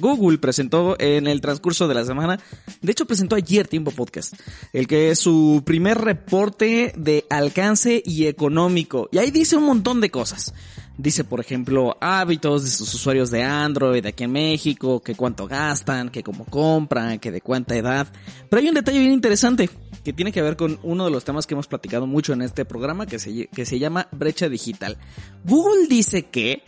Google 0.00 0.38
presentó 0.38 0.94
en 1.00 1.26
el 1.26 1.40
transcurso 1.40 1.88
de 1.88 1.94
la 1.94 2.04
semana, 2.04 2.38
de 2.80 2.92
hecho 2.92 3.04
presentó 3.04 3.34
ayer 3.34 3.66
Tiempo 3.66 3.90
Podcast, 3.90 4.32
el 4.72 4.86
que 4.86 5.10
es 5.10 5.18
su 5.18 5.64
primer 5.66 5.98
reporte 5.98 6.92
de 6.96 7.26
alcance 7.28 8.00
y 8.06 8.26
económico. 8.26 9.08
Y 9.10 9.18
ahí 9.18 9.32
dice 9.32 9.56
un 9.56 9.64
montón 9.64 10.00
de 10.00 10.08
cosas. 10.08 10.54
Dice, 10.96 11.24
por 11.24 11.40
ejemplo, 11.40 11.96
hábitos 12.00 12.62
de 12.62 12.70
sus 12.70 12.94
usuarios 12.94 13.32
de 13.32 13.42
Android 13.42 14.06
aquí 14.06 14.22
en 14.22 14.30
México, 14.30 15.02
que 15.02 15.16
cuánto 15.16 15.48
gastan, 15.48 16.10
que 16.10 16.22
cómo 16.22 16.44
compran, 16.44 17.18
que 17.18 17.32
de 17.32 17.40
cuánta 17.40 17.76
edad. 17.76 18.06
Pero 18.48 18.62
hay 18.62 18.68
un 18.68 18.76
detalle 18.76 19.00
bien 19.00 19.10
interesante 19.10 19.68
que 20.04 20.12
tiene 20.12 20.30
que 20.30 20.42
ver 20.42 20.56
con 20.56 20.78
uno 20.84 21.06
de 21.06 21.10
los 21.10 21.24
temas 21.24 21.44
que 21.44 21.54
hemos 21.54 21.66
platicado 21.66 22.06
mucho 22.06 22.32
en 22.32 22.42
este 22.42 22.64
programa 22.64 23.06
que 23.06 23.18
se, 23.18 23.48
que 23.48 23.66
se 23.66 23.80
llama 23.80 24.06
brecha 24.12 24.48
digital. 24.48 24.96
Google 25.44 25.88
dice 25.88 26.26
que 26.26 26.62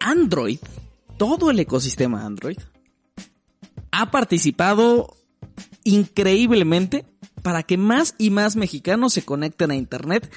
Android 0.00 0.60
todo 1.18 1.50
el 1.50 1.60
ecosistema 1.60 2.24
Android 2.24 2.58
ha 3.90 4.10
participado 4.10 5.14
increíblemente 5.84 7.04
para 7.42 7.62
que 7.62 7.76
más 7.76 8.14
y 8.18 8.30
más 8.30 8.56
mexicanos 8.56 9.12
se 9.12 9.24
conecten 9.24 9.70
a 9.70 9.76
Internet 9.76 10.30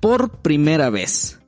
por 0.00 0.38
primera 0.38 0.90
vez. 0.90 1.38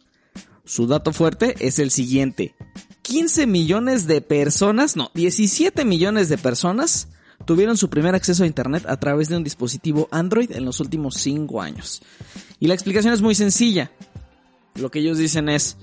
Su 0.65 0.87
dato 0.87 1.13
fuerte 1.13 1.55
es 1.61 1.79
el 1.79 1.91
siguiente. 1.91 2.55
15 3.03 3.47
millones 3.47 4.07
de 4.07 4.21
personas, 4.21 4.97
no, 4.97 5.11
17 5.15 5.85
millones 5.85 6.29
de 6.29 6.39
personas 6.39 7.09
tuvieron 7.45 7.77
su 7.77 7.89
primer 7.89 8.15
acceso 8.15 8.43
a 8.43 8.49
Internet 8.49 8.85
a 8.89 8.99
través 8.99 9.29
de 9.29 9.37
un 9.37 9.45
dispositivo 9.45 10.09
Android 10.11 10.51
en 10.53 10.65
los 10.65 10.81
últimos 10.81 11.15
5 11.17 11.63
años. 11.63 12.03
Y 12.59 12.67
la 12.67 12.75
explicación 12.75 13.15
es 13.15 13.23
muy 13.23 13.35
sencilla. 13.35 13.93
Lo 14.75 14.91
que 14.91 14.99
ellos 14.99 15.19
dicen 15.19 15.49
es, 15.49 15.77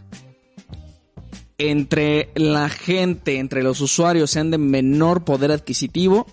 entre 1.58 2.32
la 2.36 2.70
gente, 2.70 3.40
entre 3.40 3.64
los 3.64 3.82
usuarios 3.82 4.32
sean 4.32 4.52
de 4.52 4.58
menor 4.58 5.24
poder 5.24 5.52
adquisitivo, 5.52 6.28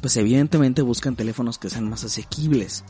pues 0.00 0.16
evidentemente 0.16 0.82
buscan 0.82 1.16
teléfonos 1.16 1.58
que 1.58 1.70
sean 1.70 1.88
más 1.88 2.04
asequibles. 2.04 2.84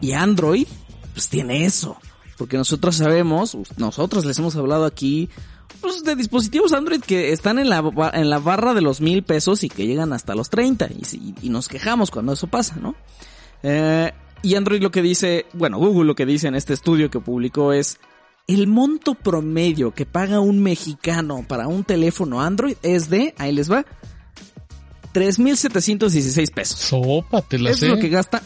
Y 0.00 0.12
Android, 0.12 0.66
pues 1.14 1.28
tiene 1.28 1.64
eso. 1.64 1.96
Porque 2.36 2.56
nosotros 2.56 2.96
sabemos, 2.96 3.56
nosotros 3.76 4.24
les 4.24 4.38
hemos 4.38 4.56
hablado 4.56 4.84
aquí, 4.84 5.28
pues 5.80 6.02
de 6.02 6.16
dispositivos 6.16 6.72
Android 6.72 7.00
que 7.00 7.32
están 7.32 7.58
en 7.58 7.68
la, 7.68 8.10
en 8.14 8.30
la 8.30 8.38
barra 8.38 8.74
de 8.74 8.80
los 8.80 9.00
mil 9.00 9.22
pesos 9.22 9.62
y 9.62 9.68
que 9.68 9.86
llegan 9.86 10.12
hasta 10.12 10.34
los 10.34 10.50
30. 10.50 10.88
Y, 11.42 11.48
nos 11.50 11.68
quejamos 11.68 12.10
cuando 12.10 12.32
eso 12.32 12.46
pasa, 12.46 12.76
¿no? 12.76 12.94
Eh, 13.62 14.10
y 14.42 14.54
Android 14.56 14.82
lo 14.82 14.90
que 14.90 15.02
dice, 15.02 15.46
bueno, 15.52 15.78
Google 15.78 16.04
lo 16.04 16.14
que 16.14 16.26
dice 16.26 16.48
en 16.48 16.56
este 16.56 16.72
estudio 16.72 17.10
que 17.10 17.20
publicó 17.20 17.72
es, 17.72 17.98
el 18.46 18.66
monto 18.66 19.14
promedio 19.14 19.92
que 19.92 20.06
paga 20.06 20.40
un 20.40 20.62
mexicano 20.62 21.44
para 21.46 21.68
un 21.68 21.84
teléfono 21.84 22.40
Android 22.40 22.76
es 22.82 23.08
de, 23.08 23.34
ahí 23.38 23.52
les 23.52 23.70
va, 23.70 23.84
3.716 25.14 26.52
pesos. 26.52 26.80
Sopa, 26.80 27.42
te 27.42 27.58
la 27.58 27.70
Es 27.70 27.82
lo 27.82 27.98
que 27.98 28.08
gasta 28.08 28.42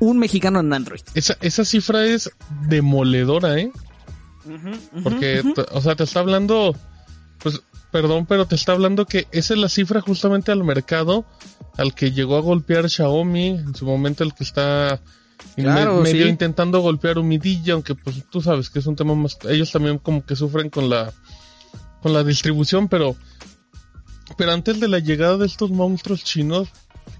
un 0.00 0.18
mexicano 0.18 0.60
en 0.60 0.72
Android. 0.72 1.00
Esa, 1.14 1.36
esa 1.40 1.64
cifra 1.64 2.04
es 2.06 2.30
demoledora, 2.68 3.58
¿eh? 3.58 3.70
Porque, 5.02 5.42
o 5.72 5.80
sea, 5.80 5.96
te 5.96 6.04
está 6.04 6.20
hablando, 6.20 6.76
pues, 7.42 7.60
perdón, 7.90 8.26
pero 8.26 8.46
te 8.46 8.54
está 8.54 8.72
hablando 8.72 9.04
que 9.04 9.26
esa 9.32 9.54
es 9.54 9.60
la 9.60 9.68
cifra 9.68 10.00
justamente 10.00 10.52
al 10.52 10.62
mercado 10.62 11.26
al 11.76 11.94
que 11.94 12.12
llegó 12.12 12.36
a 12.36 12.40
golpear 12.40 12.88
Xiaomi, 12.88 13.48
en 13.48 13.74
su 13.74 13.84
momento 13.84 14.24
el 14.24 14.34
que 14.34 14.44
está 14.44 15.00
Claro, 15.54 16.00
medio 16.00 16.24
sí. 16.24 16.28
intentando 16.28 16.80
golpear 16.80 17.18
humidilla, 17.18 17.74
aunque 17.74 17.94
pues 17.94 18.24
tú 18.30 18.40
sabes 18.40 18.68
que 18.68 18.78
es 18.78 18.86
un 18.86 18.96
tema 18.96 19.14
más, 19.14 19.38
ellos 19.48 19.72
también 19.72 19.98
como 19.98 20.24
que 20.24 20.36
sufren 20.36 20.68
con 20.70 20.90
la, 20.90 21.12
con 22.02 22.12
la 22.12 22.24
distribución, 22.24 22.88
pero, 22.88 23.16
pero 24.36 24.52
antes 24.52 24.80
de 24.80 24.88
la 24.88 24.98
llegada 24.98 25.38
de 25.38 25.46
estos 25.46 25.70
monstruos 25.70 26.24
chinos, 26.24 26.68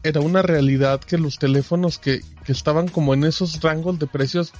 era 0.02 0.20
una 0.20 0.42
realidad 0.42 1.00
que 1.00 1.18
los 1.18 1.38
teléfonos 1.38 1.98
que, 1.98 2.20
que 2.44 2.52
estaban 2.52 2.88
como 2.88 3.14
en 3.14 3.24
esos 3.24 3.60
rangos 3.60 3.98
de 3.98 4.06
precios 4.06 4.52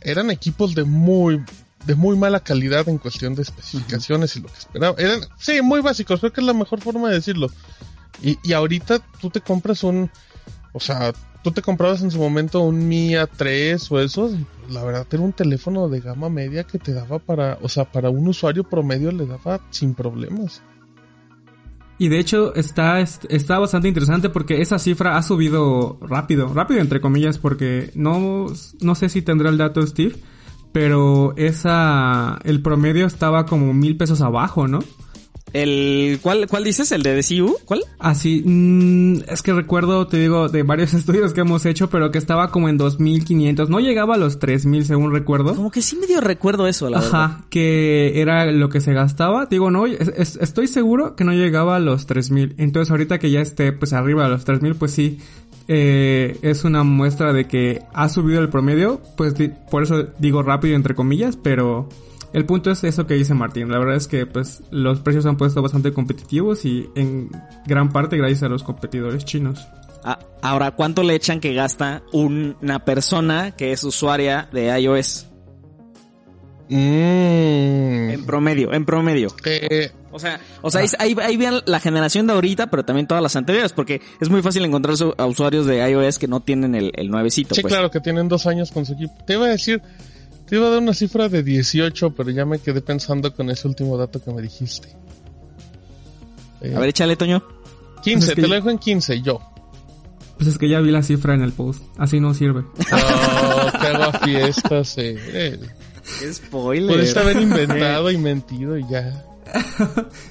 eran 0.00 0.30
equipos 0.30 0.74
de 0.74 0.84
muy, 0.84 1.44
de 1.84 1.94
muy 1.94 2.16
mala 2.16 2.40
calidad 2.40 2.88
en 2.88 2.98
cuestión 2.98 3.34
de 3.34 3.42
especificaciones 3.42 4.36
y 4.36 4.40
lo 4.40 4.48
que 4.48 4.58
esperaba. 4.58 4.96
Eran, 4.98 5.20
sí, 5.38 5.60
muy 5.62 5.80
básicos, 5.80 6.20
creo 6.20 6.32
que 6.32 6.40
es 6.40 6.46
la 6.46 6.52
mejor 6.54 6.80
forma 6.80 7.08
de 7.08 7.16
decirlo. 7.16 7.48
Y, 8.22 8.38
y 8.42 8.52
ahorita 8.52 9.00
tú 9.20 9.30
te 9.30 9.40
compras 9.40 9.82
un, 9.84 10.10
o 10.72 10.80
sea, 10.80 11.12
tú 11.46 11.52
te 11.52 11.62
comprabas 11.62 12.02
en 12.02 12.10
su 12.10 12.18
momento 12.18 12.58
un 12.58 12.88
Mi 12.88 13.10
A3 13.10 13.86
o 13.92 14.00
esos, 14.00 14.32
la 14.68 14.82
verdad 14.82 15.06
era 15.08 15.22
un 15.22 15.32
teléfono 15.32 15.88
de 15.88 16.00
gama 16.00 16.28
media 16.28 16.64
que 16.64 16.80
te 16.80 16.92
daba 16.92 17.20
para, 17.20 17.56
o 17.62 17.68
sea, 17.68 17.84
para 17.84 18.10
un 18.10 18.26
usuario 18.26 18.64
promedio 18.64 19.12
le 19.12 19.26
daba 19.26 19.60
sin 19.70 19.94
problemas. 19.94 20.60
Y 21.98 22.08
de 22.08 22.18
hecho 22.18 22.52
está, 22.56 22.98
está 22.98 23.60
bastante 23.60 23.86
interesante 23.86 24.28
porque 24.28 24.60
esa 24.60 24.80
cifra 24.80 25.16
ha 25.16 25.22
subido 25.22 25.98
rápido, 26.00 26.52
rápido 26.52 26.80
entre 26.80 27.00
comillas, 27.00 27.38
porque 27.38 27.92
no, 27.94 28.46
no 28.80 28.94
sé 28.96 29.08
si 29.08 29.22
tendrá 29.22 29.48
el 29.48 29.56
dato 29.56 29.86
Steve, 29.86 30.16
pero 30.72 31.32
esa, 31.36 32.40
el 32.42 32.60
promedio 32.60 33.06
estaba 33.06 33.46
como 33.46 33.72
mil 33.72 33.96
pesos 33.96 34.20
abajo, 34.20 34.66
¿no? 34.66 34.80
El, 35.62 36.18
¿cuál, 36.20 36.46
¿Cuál 36.48 36.64
dices? 36.64 36.92
¿El 36.92 37.02
de 37.02 37.16
DCU? 37.16 37.56
¿Cuál? 37.64 37.82
Así, 37.98 38.42
mmm, 38.44 39.20
es 39.28 39.42
que 39.42 39.54
recuerdo, 39.54 40.06
te 40.06 40.18
digo, 40.18 40.48
de 40.48 40.62
varios 40.62 40.92
estudios 40.94 41.32
que 41.32 41.40
hemos 41.40 41.64
hecho, 41.64 41.88
pero 41.88 42.10
que 42.10 42.18
estaba 42.18 42.50
como 42.50 42.68
en 42.68 42.76
2500, 42.76 43.70
no 43.70 43.80
llegaba 43.80 44.16
a 44.16 44.18
los 44.18 44.38
3000 44.38 44.84
según 44.84 45.12
recuerdo. 45.12 45.54
Como 45.54 45.70
que 45.70 45.80
sí 45.80 45.96
medio 45.96 46.20
recuerdo 46.20 46.66
eso, 46.66 46.90
la 46.90 46.98
Ajá, 46.98 47.26
verdad. 47.28 47.44
que 47.48 48.20
era 48.20 48.52
lo 48.52 48.68
que 48.68 48.80
se 48.80 48.92
gastaba. 48.92 49.46
Digo, 49.46 49.70
no, 49.70 49.86
es, 49.86 50.08
es, 50.16 50.36
estoy 50.36 50.66
seguro 50.66 51.16
que 51.16 51.24
no 51.24 51.32
llegaba 51.32 51.76
a 51.76 51.80
los 51.80 52.06
3000. 52.06 52.54
Entonces 52.58 52.90
ahorita 52.90 53.18
que 53.18 53.30
ya 53.30 53.40
esté 53.40 53.72
pues 53.72 53.94
arriba 53.94 54.24
de 54.24 54.30
los 54.30 54.44
3000, 54.44 54.74
pues 54.74 54.92
sí, 54.92 55.18
eh, 55.68 56.36
es 56.42 56.64
una 56.64 56.84
muestra 56.84 57.32
de 57.32 57.46
que 57.48 57.82
ha 57.94 58.08
subido 58.08 58.40
el 58.40 58.50
promedio, 58.50 59.00
pues 59.16 59.34
di, 59.34 59.50
por 59.70 59.82
eso 59.82 60.04
digo 60.18 60.42
rápido 60.42 60.76
entre 60.76 60.94
comillas, 60.94 61.36
pero 61.36 61.88
el 62.36 62.44
punto 62.44 62.70
es 62.70 62.84
eso 62.84 63.06
que 63.06 63.14
dice 63.14 63.32
Martín. 63.32 63.70
La 63.70 63.78
verdad 63.78 63.96
es 63.96 64.06
que 64.06 64.26
pues 64.26 64.62
los 64.70 65.00
precios 65.00 65.24
se 65.24 65.30
han 65.30 65.38
puesto 65.38 65.62
bastante 65.62 65.94
competitivos 65.94 66.66
y 66.66 66.86
en 66.94 67.30
gran 67.64 67.90
parte 67.90 68.18
gracias 68.18 68.42
a 68.42 68.48
los 68.50 68.62
competidores 68.62 69.24
chinos. 69.24 69.66
Ah, 70.04 70.18
ahora, 70.42 70.72
¿cuánto 70.72 71.02
le 71.02 71.14
echan 71.14 71.40
que 71.40 71.54
gasta 71.54 72.02
una 72.12 72.84
persona 72.84 73.52
que 73.52 73.72
es 73.72 73.82
usuaria 73.84 74.50
de 74.52 74.66
iOS? 74.78 75.28
Mm. 76.68 78.10
En 78.10 78.26
promedio, 78.26 78.70
en 78.74 78.84
promedio. 78.84 79.28
Eh, 79.46 79.90
O 80.10 80.18
sea, 80.18 80.38
o 80.60 80.70
sea, 80.70 80.82
ahí, 80.98 81.16
ahí 81.22 81.38
vean 81.38 81.62
la 81.64 81.80
generación 81.80 82.26
de 82.26 82.34
ahorita, 82.34 82.66
pero 82.66 82.84
también 82.84 83.06
todas 83.06 83.22
las 83.22 83.34
anteriores, 83.36 83.72
porque 83.72 84.02
es 84.20 84.28
muy 84.28 84.42
fácil 84.42 84.62
encontrar 84.66 84.94
a 85.16 85.24
usuarios 85.24 85.64
de 85.64 85.78
iOS 85.90 86.18
que 86.18 86.28
no 86.28 86.40
tienen 86.40 86.74
el, 86.74 86.92
el 86.96 87.10
nuevecito. 87.10 87.54
sí, 87.54 87.62
pues. 87.62 87.72
claro 87.72 87.90
que 87.90 88.00
tienen 88.00 88.28
dos 88.28 88.46
años 88.46 88.72
con 88.72 88.84
su 88.84 88.92
equipo. 88.92 89.14
Te 89.26 89.32
iba 89.32 89.46
a 89.46 89.48
decir, 89.48 89.80
te 90.48 90.56
iba 90.56 90.66
a 90.66 90.70
dar 90.70 90.78
una 90.80 90.94
cifra 90.94 91.28
de 91.28 91.42
18, 91.42 92.14
pero 92.14 92.30
ya 92.30 92.44
me 92.44 92.58
quedé 92.58 92.80
pensando 92.80 93.34
con 93.34 93.50
ese 93.50 93.66
último 93.68 93.96
dato 93.96 94.22
que 94.22 94.30
me 94.32 94.42
dijiste. 94.42 94.88
Eh, 96.60 96.74
A 96.74 96.78
ver, 96.78 96.88
échale, 96.90 97.16
Toño. 97.16 97.42
15, 98.02 98.18
Pues 98.18 98.28
es 98.30 98.34
que- 98.34 98.42
te 98.42 98.48
lo 98.48 98.54
dejo 98.54 98.70
en 98.70 98.78
15, 98.78 99.20
yo. 99.22 99.40
Pues 100.36 100.48
es 100.50 100.58
que 100.58 100.68
ya 100.68 100.80
vi 100.80 100.90
la 100.90 101.02
cifra 101.02 101.34
en 101.34 101.42
el 101.42 101.52
post. 101.52 101.82
Así 101.96 102.20
no 102.20 102.34
sirve. 102.34 102.60
No, 102.62 103.78
te 103.80 103.86
hago 103.86 104.18
fiestas, 104.24 104.94
eh. 104.98 105.58
Qué 106.20 106.32
spoiler. 106.34 106.94
Pudiste 106.96 107.18
haber 107.18 107.40
inventado 107.40 108.10
y 108.10 108.18
mentido 108.18 108.76
y 108.78 108.86
ya. 108.88 109.24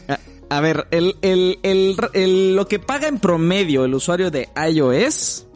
A, 0.07 0.19
a 0.57 0.59
ver, 0.61 0.85
el, 0.91 1.15
el, 1.23 1.57
el, 1.63 1.95
el- 2.13 2.55
lo 2.55 2.67
que 2.67 2.77
paga 2.79 3.07
en 3.07 3.17
promedio 3.19 3.83
el 3.83 3.95
usuario 3.95 4.29
de 4.29 4.47
iOS 4.71 5.47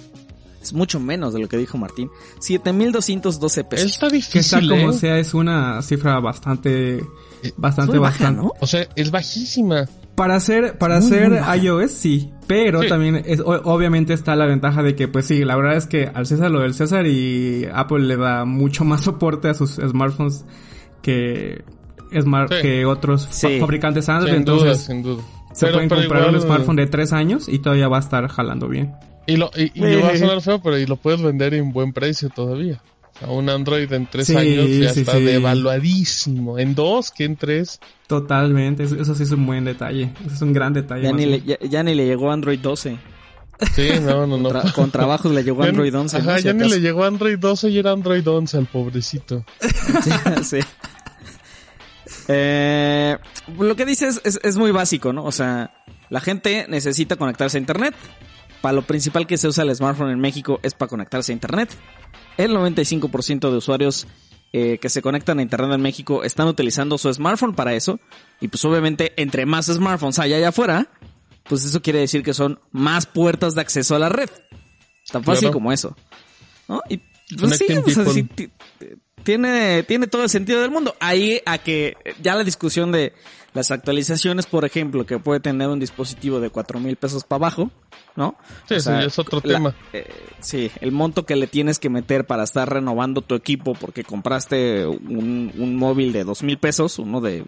es 0.61 0.73
mucho 0.73 0.99
menos 0.99 1.33
de 1.33 1.39
lo 1.39 1.47
que 1.47 1.57
dijo 1.57 1.77
Martín. 1.77 2.09
7.212 2.39 3.63
pesos. 3.67 3.91
Está 3.91 4.09
Que 4.09 4.21
sea 4.43 4.59
difícil, 4.59 4.69
como 4.69 4.89
¿eh? 4.91 4.93
sea, 4.93 5.17
es 5.19 5.33
una 5.33 5.81
cifra 5.81 6.19
bastante, 6.19 7.03
bastante, 7.57 7.97
baja, 7.97 8.11
bastante. 8.11 8.41
¿no? 8.41 8.51
O 8.59 8.67
sea, 8.67 8.87
es 8.95 9.11
bajísima. 9.11 9.85
Para 10.15 10.35
hacer, 10.35 10.77
para 10.77 10.97
hacer 10.97 11.41
iOS 11.61 11.91
sí, 11.91 12.29
pero 12.45 12.81
Sí. 12.81 12.89
también 12.89 13.21
es, 13.25 13.39
o- 13.39 13.61
obviamente 13.63 14.13
está 14.13 14.35
la 14.35 14.45
ventaja 14.45 14.83
de 14.83 14.93
que 14.93 15.07
pues 15.07 15.25
sí, 15.25 15.45
la 15.45 15.55
verdad 15.55 15.77
es 15.77 15.85
que 15.87 16.11
al 16.13 16.25
César 16.25 16.51
lo 16.51 16.59
del 16.59 16.73
César 16.73 17.07
y 17.07 17.65
Apple 17.73 17.99
le 18.05 18.17
da 18.17 18.43
mucho 18.43 18.83
más 18.83 19.01
soporte 19.05 19.47
a 19.47 19.53
sus 19.53 19.75
smartphones 19.75 20.43
que 21.01 21.63
smart, 22.19 22.51
Sí. 22.53 22.61
que 22.61 22.85
otros 22.85 23.27
Sí. 23.31 23.59
fabricantes 23.61 24.09
Android, 24.09 24.33
Sin 24.35 24.43
duda, 24.45 24.57
entonces 24.57 24.85
sin 24.85 25.03
duda. 25.03 25.23
se 25.53 25.65
Pero- 25.67 25.73
pueden 25.77 25.89
pero 25.89 26.01
comprar 26.01 26.21
igual, 26.23 26.35
un 26.35 26.41
smartphone 26.41 26.75
de 26.75 26.87
tres 26.87 27.13
años 27.13 27.47
y 27.47 27.59
todavía 27.59 27.87
va 27.87 27.97
a 27.97 28.01
estar 28.01 28.27
jalando 28.27 28.67
bien. 28.67 28.91
Y 29.31 29.37
lo, 29.37 29.51
y, 29.55 29.71
y 29.73 29.83
Eh. 29.83 30.01
va 30.01 30.09
a 30.09 30.17
sonar 30.17 30.41
feo, 30.41 30.61
pero 30.61 30.77
y 30.77 30.85
lo 30.85 30.95
puedes 30.97 31.21
vender 31.21 31.53
en 31.53 31.71
buen 31.71 31.93
precio 31.93 32.29
todavía. 32.29 32.81
O 33.15 33.19
sea, 33.19 33.29
un 33.29 33.49
Android 33.49 33.91
en 33.93 34.07
tres 34.07 34.27
Sí, 34.27 34.35
años 34.35 34.67
ya 34.69 34.93
sí, 34.93 35.01
está 35.01 35.13
sí. 35.17 35.23
devaluadísimo. 35.23 36.57
En 36.59 36.73
dos, 36.75 37.11
que 37.11 37.25
en 37.25 37.35
tres. 37.35 37.79
Totalmente, 38.07 38.83
eso, 38.83 38.95
eso 38.99 39.13
sí 39.15 39.23
es 39.23 39.31
un 39.31 39.45
buen 39.45 39.65
detalle, 39.65 40.11
eso 40.25 40.35
es 40.35 40.41
un 40.41 40.53
gran 40.53 40.73
detalle. 40.73 41.03
Ya 41.03 41.11
ni, 41.11 41.25
le, 41.25 41.41
ya, 41.41 41.57
ya 41.59 41.83
ni 41.83 41.95
le 41.95 42.05
llegó 42.05 42.31
Android 42.31 42.59
12. 42.59 42.97
Sí, 43.75 43.89
no, 44.01 44.25
no, 44.25 44.37
no. 44.37 44.49
Tra- 44.51 44.71
con 44.73 44.89
trabajos 44.89 45.33
le 45.33 45.43
llegó 45.43 45.63
Android 45.63 45.93
11. 45.93 46.17
¿no? 46.19 46.29
Ajá, 46.29 46.37
Si 46.37 46.45
ya 46.45 46.53
ni 46.53 46.69
le 46.69 46.79
llegó 46.79 47.03
Android 47.03 47.37
12 47.37 47.69
y 47.69 47.77
era 47.77 47.91
Android 47.91 48.25
11 48.25 48.57
al 48.57 48.65
pobrecito. 48.67 49.43
Sí. 50.43 50.59
Eh, 52.27 53.17
lo 53.57 53.75
que 53.75 53.85
dices 53.85 54.21
es, 54.23 54.39
es 54.43 54.55
muy 54.57 54.71
básico, 54.71 55.13
¿no? 55.13 55.25
O 55.25 55.31
sea, 55.31 55.71
la 56.09 56.21
gente 56.21 56.65
necesita 56.69 57.15
conectarse 57.15 57.57
a 57.57 57.59
Internet. 57.59 57.95
Para 58.61 58.73
lo 58.73 58.81
principal 58.81 59.25
que 59.25 59.37
se 59.37 59.47
usa 59.47 59.63
el 59.63 59.73
smartphone 59.75 60.11
en 60.11 60.19
México 60.19 60.59
es 60.63 60.73
para 60.73 60.89
conectarse 60.89 61.31
a 61.31 61.33
Internet. 61.33 61.69
El 62.37 62.51
95% 62.51 63.49
de 63.51 63.57
usuarios 63.57 64.05
eh, 64.51 64.77
que 64.81 64.89
se 64.89 65.01
conectan 65.01 65.39
a 65.39 65.41
Internet 65.41 65.71
en 65.75 65.81
México 65.81 66.23
están 66.23 66.47
utilizando 66.47 66.97
su 66.97 67.13
smartphone 67.13 67.53
para 67.55 67.73
eso. 67.73 67.99
Y 68.41 68.47
pues 68.49 68.63
obviamente 68.65 69.13
entre 69.17 69.45
más 69.45 69.67
smartphones 69.67 70.19
hay 70.19 70.33
allá 70.33 70.49
afuera, 70.49 70.87
pues 71.43 71.63
eso 71.63 71.81
quiere 71.81 71.99
decir 71.99 72.21
que 72.23 72.33
son 72.33 72.59
más 72.71 73.05
puertas 73.05 73.55
de 73.55 73.61
acceso 73.61 73.95
a 73.95 73.99
la 73.99 74.09
red. 74.09 74.29
Tan 75.11 75.23
fácil 75.23 75.41
Claro. 75.43 75.53
como 75.53 75.71
eso. 75.71 75.95
¿No? 76.67 76.81
Y 76.89 76.97
pues 77.37 77.57
sí, 77.57 77.65
o 77.73 77.89
sea, 77.89 78.05
sí, 78.07 78.23
ti- 78.23 78.49
tiene, 79.23 79.83
tiene 79.83 80.07
todo 80.07 80.23
el 80.23 80.29
sentido 80.29 80.61
del 80.61 80.71
mundo. 80.71 80.95
Ahí 80.99 81.41
a 81.45 81.57
que 81.59 81.95
ya 82.21 82.35
la 82.35 82.43
discusión 82.43 82.91
de 82.91 83.13
las 83.53 83.71
actualizaciones, 83.71 84.45
por 84.45 84.65
ejemplo, 84.65 85.05
que 85.05 85.19
puede 85.19 85.39
tener 85.39 85.67
un 85.69 85.79
dispositivo 85.79 86.39
de 86.39 86.49
cuatro 86.49 86.79
mil 86.79 86.95
pesos 86.95 87.23
para 87.23 87.37
abajo, 87.45 87.71
¿no? 88.15 88.35
Sí, 88.67 88.75
O 88.75 88.79
ya 88.79 89.01
es 89.03 89.17
otro 89.19 89.41
la- 89.43 89.57
tema. 89.57 89.75
eh, 89.93 90.07
sí, 90.39 90.69
el 90.81 90.91
monto 90.91 91.25
que 91.25 91.35
le 91.35 91.47
tienes 91.47 91.79
que 91.79 91.89
meter 91.89 92.25
para 92.27 92.43
estar 92.43 92.71
renovando 92.71 93.21
tu 93.21 93.35
equipo 93.35 93.73
porque 93.73 94.03
compraste 94.03 94.85
un, 94.85 95.51
un 95.57 95.75
móvil 95.77 96.13
de 96.13 96.23
dos 96.23 96.43
mil 96.43 96.57
pesos, 96.57 96.99
uno 96.99 97.21
de, 97.21 97.45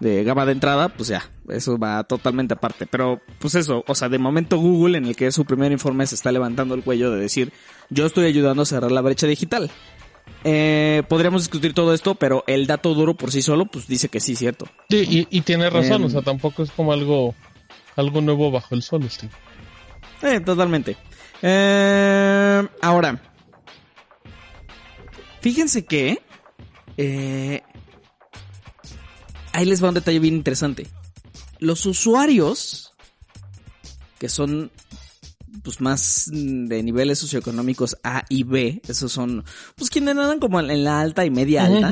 de 0.00 0.24
gama 0.24 0.46
de 0.46 0.52
entrada, 0.52 0.88
pues 0.88 1.08
ya, 1.08 1.22
eso 1.48 1.78
va 1.78 2.02
totalmente 2.04 2.54
aparte. 2.54 2.86
Pero, 2.86 3.20
pues 3.38 3.54
eso, 3.54 3.84
o 3.86 3.94
sea, 3.94 4.08
de 4.08 4.18
momento 4.18 4.58
Google, 4.58 4.98
en 4.98 5.06
el 5.06 5.16
que 5.16 5.26
es 5.28 5.34
su 5.34 5.44
primer 5.44 5.70
informe, 5.72 6.06
se 6.06 6.14
está 6.16 6.32
levantando 6.32 6.74
el 6.74 6.82
cuello 6.82 7.10
de 7.10 7.20
decir, 7.20 7.52
yo 7.90 8.06
estoy 8.06 8.26
ayudando 8.26 8.62
a 8.62 8.66
cerrar 8.66 8.90
la 8.90 9.00
brecha 9.02 9.26
digital. 9.26 9.70
Eh, 10.48 11.02
podríamos 11.08 11.42
discutir 11.42 11.74
todo 11.74 11.92
esto, 11.92 12.14
pero 12.14 12.44
el 12.46 12.68
dato 12.68 12.94
duro 12.94 13.16
por 13.16 13.32
sí 13.32 13.42
solo, 13.42 13.66
pues 13.66 13.88
dice 13.88 14.08
que 14.08 14.20
sí, 14.20 14.36
cierto. 14.36 14.66
Sí, 14.88 15.26
y, 15.30 15.36
y 15.36 15.40
tiene 15.40 15.68
razón, 15.68 16.02
Em. 16.02 16.04
o 16.04 16.10
sea, 16.10 16.22
tampoco 16.22 16.62
es 16.62 16.70
como 16.70 16.92
algo, 16.92 17.34
algo 17.96 18.20
nuevo 18.20 18.52
bajo 18.52 18.76
el 18.76 18.82
sol, 18.84 19.10
Steve. 19.10 19.32
Eh, 20.22 20.38
totalmente. 20.38 20.96
Eh, 21.42 22.62
ahora, 22.80 23.20
fíjense 25.40 25.84
que 25.84 26.22
eh, 26.96 27.62
ahí 29.52 29.64
les 29.64 29.82
va 29.82 29.88
un 29.88 29.94
detalle 29.94 30.20
bien 30.20 30.34
interesante. 30.34 30.86
Los 31.58 31.86
usuarios 31.86 32.94
que 34.20 34.28
son 34.28 34.70
pues 35.66 35.80
más 35.80 36.30
mm, 36.32 36.66
de 36.68 36.82
niveles 36.84 37.18
socioeconómicos 37.18 37.96
A 38.04 38.24
y 38.28 38.44
B, 38.44 38.80
esos 38.88 39.10
son 39.10 39.44
pues 39.74 39.90
quienes 39.90 40.16
andan 40.16 40.38
como 40.38 40.60
en 40.60 40.84
la 40.84 41.00
alta 41.00 41.24
y 41.26 41.30
media 41.30 41.64
alta, 41.66 41.90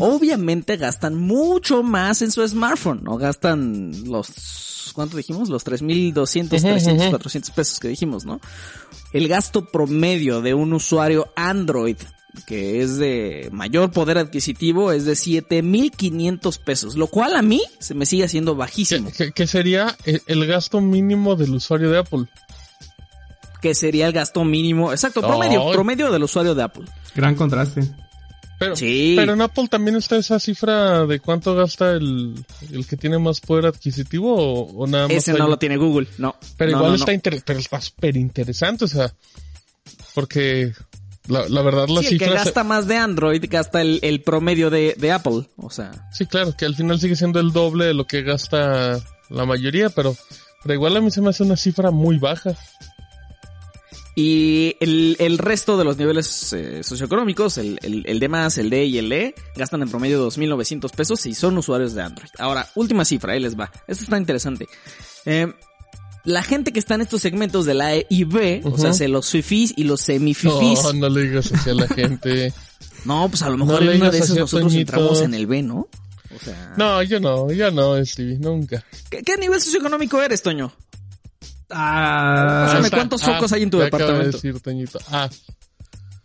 obviamente 0.00 0.76
gastan 0.76 1.14
mucho 1.16 1.82
más 1.82 2.20
en 2.22 2.30
su 2.30 2.46
smartphone, 2.46 3.00
¿no? 3.02 3.16
Gastan 3.16 4.04
los, 4.04 4.92
¿cuánto 4.94 5.16
dijimos? 5.16 5.48
Los 5.48 5.64
3.200, 5.64 6.44
Ujú, 6.58 6.60
300, 6.68 7.00
ujú. 7.00 7.10
400 7.10 7.50
pesos 7.52 7.80
que 7.80 7.88
dijimos, 7.88 8.26
¿no? 8.26 8.40
El 9.14 9.26
gasto 9.26 9.64
promedio 9.64 10.42
de 10.42 10.52
un 10.54 10.72
usuario 10.74 11.32
Android 11.34 11.96
que 12.48 12.82
es 12.82 12.96
de 12.96 13.48
mayor 13.52 13.92
poder 13.92 14.18
adquisitivo 14.18 14.90
es 14.90 15.04
de 15.04 15.12
7.500 15.12 16.58
pesos, 16.58 16.96
lo 16.96 17.06
cual 17.06 17.36
a 17.36 17.42
mí 17.42 17.62
se 17.78 17.94
me 17.94 18.06
sigue 18.06 18.24
haciendo 18.24 18.56
bajísimo, 18.56 19.08
Que, 19.12 19.26
que- 19.26 19.32
que 19.32 19.46
sería 19.46 19.96
el, 20.04 20.20
el 20.26 20.44
gasto 20.46 20.80
mínimo 20.80 21.36
del 21.36 21.54
usuario 21.54 21.90
de 21.90 21.98
Apple. 21.98 22.26
Que 23.64 23.74
sería 23.74 24.06
el 24.06 24.12
gasto 24.12 24.44
mínimo, 24.44 24.92
exacto, 24.92 25.22
promedio, 25.22 25.72
promedio 25.72 26.12
del 26.12 26.22
usuario 26.22 26.54
de 26.54 26.62
Apple. 26.64 26.84
Gran 27.14 27.34
contraste. 27.34 27.80
Pero, 28.58 28.76
Sí. 28.76 29.14
pero 29.16 29.32
en 29.32 29.40
Apple 29.40 29.68
también 29.68 29.96
está 29.96 30.16
esa 30.16 30.38
cifra 30.38 31.06
de 31.06 31.18
cuánto 31.18 31.54
gasta 31.54 31.92
el, 31.92 32.34
el 32.70 32.86
que 32.86 32.96
tiene 32.98 33.18
más 33.18 33.40
poder 33.40 33.64
adquisitivo 33.66 34.34
o, 34.36 34.82
o 34.84 34.86
nada 34.86 35.08
más. 35.08 35.16
Ese 35.16 35.32
hay- 35.32 35.38
no 35.38 35.48
lo 35.48 35.58
tiene 35.58 35.76
Google, 35.78 36.06
no. 36.18 36.36
Pero 36.58 36.72
No, 36.72 36.76
igual 36.76 36.90
no, 36.92 36.96
está 36.96 37.10
no. 37.12 37.14
inter- 37.14 37.42
pero 37.44 37.58
está 37.58 37.80
súper 37.80 38.16
interesante, 38.18 38.84
o 38.84 38.88
sea, 38.88 39.12
porque 40.14 40.72
la, 41.28 41.48
la 41.48 41.62
verdad 41.62 41.88
la 41.88 42.00
Sí, 42.02 42.08
el 42.14 42.18
que 42.18 42.24
cifra... 42.26 42.38
se- 42.40 42.44
gasta 42.44 42.64
más 42.64 42.86
de 42.86 42.96
Android 42.96 43.42
gasta 43.48 43.80
el, 43.80 43.98
el 44.02 44.20
promedio 44.22 44.68
de, 44.70 44.94
de 44.98 45.10
Apple. 45.10 45.48
O 45.56 45.70
sea, 45.70 45.90
Sí, 46.12 46.26
claro, 46.26 46.54
que 46.56 46.64
al 46.66 46.76
final 46.76 47.00
sigue 47.00 47.16
siendo 47.16 47.40
el 47.40 47.50
doble 47.52 47.86
de 47.86 47.94
lo 47.94 48.06
que 48.06 48.22
gasta 48.22 49.00
la 49.30 49.46
mayoría, 49.46 49.88
pero, 49.90 50.14
pero 50.62 50.74
igual 50.74 50.96
a 50.96 51.00
mí 51.00 51.10
se 51.10 51.20
me 51.22 51.30
hace 51.30 51.42
una 51.42 51.56
cifra 51.56 51.90
muy 51.90 52.18
baja. 52.18 52.54
Y 54.16 54.76
el, 54.80 55.16
el 55.18 55.38
resto 55.38 55.76
de 55.76 55.84
los 55.84 55.96
niveles 55.96 56.52
eh, 56.52 56.82
socioeconómicos, 56.84 57.58
el, 57.58 57.78
el, 57.82 58.04
el 58.06 58.20
D 58.20 58.28
más, 58.28 58.58
el 58.58 58.70
D 58.70 58.84
y 58.84 58.98
el 58.98 59.10
E, 59.12 59.34
gastan 59.56 59.82
en 59.82 59.88
promedio 59.90 60.24
2.900 60.26 60.90
pesos 60.94 61.26
y 61.26 61.34
son 61.34 61.58
usuarios 61.58 61.94
de 61.94 62.02
Android. 62.02 62.28
Ahora, 62.38 62.68
última 62.76 63.04
cifra, 63.04 63.32
ahí 63.32 63.40
les 63.40 63.58
va. 63.58 63.72
Esto 63.88 64.04
está 64.04 64.16
interesante. 64.16 64.68
Eh, 65.26 65.52
la 66.24 66.42
gente 66.42 66.72
que 66.72 66.78
está 66.78 66.94
en 66.94 67.00
estos 67.02 67.20
segmentos 67.22 67.66
de 67.66 67.74
la 67.74 67.94
E 67.96 68.06
y 68.08 68.24
B, 68.24 68.62
o 68.64 68.78
sea, 68.78 68.92
se 68.92 69.08
los 69.08 69.28
fifís 69.30 69.74
y 69.76 69.84
los 69.84 70.00
semififís. 70.00 70.82
No, 70.84 70.92
no 70.94 71.08
le 71.08 71.22
digas 71.24 71.52
así 71.52 71.70
a 71.70 71.74
la 71.74 71.88
gente. 71.88 72.52
No, 73.04 73.28
pues 73.28 73.42
a 73.42 73.50
lo 73.50 73.58
No 73.58 73.66
mejor 73.66 73.82
le 73.82 73.90
en 73.90 73.96
una 74.00 74.10
digas 74.10 74.12
de 74.12 74.18
esas 74.24 74.38
nosotros 74.38 74.72
Toñito. 74.72 74.80
entramos 74.80 75.20
en 75.20 75.34
el 75.34 75.46
B, 75.46 75.60
¿no? 75.62 75.88
O 76.34 76.38
sea, 76.42 76.72
No, 76.78 77.02
yo 77.02 77.20
no, 77.20 77.52
yo 77.52 77.70
no, 77.70 78.02
Stevie, 78.02 78.38
nunca. 78.38 78.82
¿qué, 79.10 79.20
qué 79.22 79.36
nivel 79.36 79.60
socioeconómico 79.60 80.22
eres, 80.22 80.40
Toño? 80.40 80.72
Ah, 81.70 82.66
Pásame. 82.68 82.90
¿cuántos 82.90 83.22
focos 83.22 83.52
hay 83.52 83.62
en 83.62 83.70
tu 83.70 83.78
de 83.78 83.84
departamento? 83.84 84.38
decir. 84.38 84.56
Ah, 85.10 85.28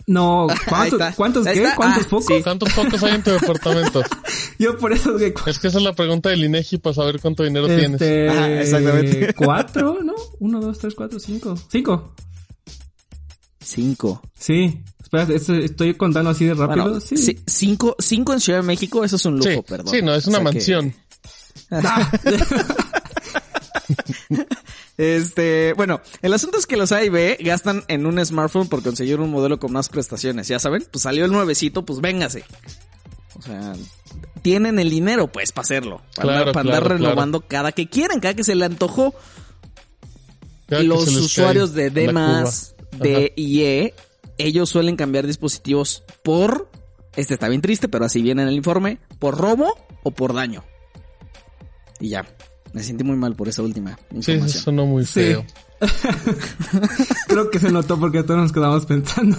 no, 0.07 0.47
¿cuántos, 0.67 0.99
está. 0.99 1.13
¿cuántos 1.15 1.47
Ahí 1.47 1.53
qué? 1.55 1.63
está. 1.63 1.75
¿Cuántos 1.75 2.05
Ah, 2.05 2.09
focos? 2.09 2.25
sí. 2.27 2.41
¿cuántos 2.43 2.73
focos 2.73 3.03
hay 3.03 3.15
en 3.15 3.23
tu 3.23 3.31
departamento? 3.31 4.01
Yo 4.59 4.77
por 4.77 4.91
eso 4.91 5.15
que 5.17 5.33
Es 5.45 5.59
que 5.59 5.67
esa 5.67 5.77
es 5.77 5.83
la 5.83 5.93
pregunta 5.93 6.29
del 6.29 6.43
INEGI 6.43 6.79
para 6.79 6.95
saber 6.95 7.19
cuánto 7.21 7.43
dinero 7.43 7.67
tienes. 7.67 7.93
este, 8.01 8.29
Ajá, 8.29 8.61
exactamente. 8.61 9.33
cuatro, 9.35 9.99
¿no? 10.03 10.15
Uno, 10.39 10.59
dos, 10.59 10.79
tres, 10.79 10.95
cuatro, 10.95 11.19
cinco. 11.19 11.55
Cinco. 11.71 12.13
Cinco. 13.63 14.21
Sí. 14.37 14.83
Espera, 15.01 15.23
es- 15.33 15.47
estoy 15.49 15.93
contando 15.93 16.31
así 16.31 16.45
de 16.45 16.55
rápido. 16.55 16.83
Bueno, 16.85 16.99
sí. 16.99 17.15
sí, 17.17 17.39
cinco, 17.45 17.95
cinco 17.99 18.33
en 18.33 18.39
Ciudad 18.41 18.59
de 18.59 18.65
México, 18.67 19.03
eso 19.05 19.15
es 19.15 19.25
un 19.25 19.37
lujo, 19.37 19.49
Sí, 19.49 19.61
perdón. 19.67 19.93
sí, 19.93 20.01
no, 20.01 20.13
es 20.15 20.27
O 20.27 20.29
una 20.31 20.39
que- 20.39 20.43
mansión. 20.43 20.93
Este, 24.99 25.71
bueno, 25.77 26.01
el 26.21 26.33
asunto 26.33 26.57
es 26.57 26.65
que 26.65 26.75
los 26.75 26.91
A 26.91 27.01
y 27.05 27.07
B 27.07 27.37
gastan 27.39 27.85
en 27.87 28.05
un 28.05 28.23
smartphone 28.25 28.67
por 28.67 28.83
conseguir 28.83 29.21
un 29.21 29.31
modelo 29.31 29.57
con 29.57 29.71
más 29.71 29.87
prestaciones, 29.87 30.49
ya 30.49 30.59
saben, 30.59 30.85
pues 30.91 31.03
salió 31.03 31.23
el 31.23 31.31
nuevecito, 31.31 31.85
pues 31.85 32.01
véngase. 32.01 32.43
O 33.37 33.41
sea, 33.41 33.75
tienen 34.41 34.77
el 34.77 34.89
dinero 34.89 35.31
pues 35.31 35.53
para 35.53 35.63
hacerlo, 35.63 36.01
para, 36.17 36.23
Claro, 36.23 36.39
andar, 36.39 36.53
para 36.53 36.59
andar 36.59 36.83
claro, 36.83 36.95
renovando 36.97 37.47
cada 37.47 37.71
que 37.71 37.87
quieren, 37.87 38.19
cada 38.19 38.33
que 38.33 38.43
se 38.43 38.55
le 38.55 38.65
antojó. 38.65 39.15
Cada 40.67 40.83
los 40.83 41.07
usuarios 41.07 41.73
de 41.73 41.91
D. 41.91 42.13
D 42.91 43.31
y 43.37 43.61
E, 43.61 43.93
ellos 44.37 44.69
suelen 44.69 44.97
cambiar 44.97 45.25
dispositivos 45.25 46.03
por, 46.23 46.69
este 47.15 47.35
está 47.35 47.47
bien 47.47 47.61
triste, 47.61 47.87
pero 47.87 48.03
así 48.03 48.21
viene 48.21 48.41
en 48.41 48.49
el 48.49 48.55
informe, 48.55 48.99
por 49.17 49.37
robo 49.37 49.77
o 50.03 50.11
por 50.11 50.33
daño. 50.33 50.65
Y 52.01 52.09
ya, 52.09 52.25
me 52.73 52.83
sentí 52.83 53.03
muy 53.03 53.15
mal 53.17 53.35
por 53.35 53.47
esa 53.47 53.61
última 53.63 53.97
Sí, 54.21 54.33
eso 54.33 54.47
sonó 54.59 54.85
muy 54.85 55.05
Sí. 55.05 55.21
feo. 55.21 55.45
Creo 57.27 57.49
que 57.49 57.59
se 57.59 57.71
notó 57.71 57.99
porque 57.99 58.23
todos 58.23 58.39
nos 58.41 58.51
quedamos 58.51 58.85
pensando. 58.85 59.37